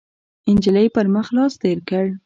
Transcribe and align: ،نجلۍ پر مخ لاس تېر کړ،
،نجلۍ 0.53 0.87
پر 0.95 1.05
مخ 1.13 1.27
لاس 1.35 1.53
تېر 1.61 1.79
کړ، 1.89 2.05